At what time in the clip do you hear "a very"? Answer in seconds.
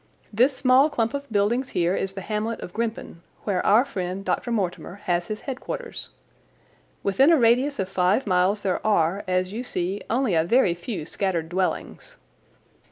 10.33-10.73